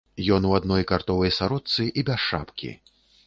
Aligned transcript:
Ён 0.35 0.45
у 0.51 0.53
адной 0.59 0.85
картовай 0.91 1.31
сарочцы 1.39 1.87
і 1.99 2.05
без 2.09 2.19
шапкі. 2.31 2.73